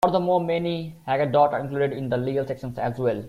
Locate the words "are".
1.53-1.59